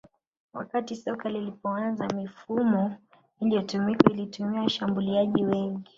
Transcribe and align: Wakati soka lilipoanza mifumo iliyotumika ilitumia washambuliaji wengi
Wakati 0.53 0.95
soka 0.95 1.29
lilipoanza 1.29 2.07
mifumo 2.07 2.95
iliyotumika 3.39 4.09
ilitumia 4.13 4.61
washambuliaji 4.61 5.43
wengi 5.45 5.89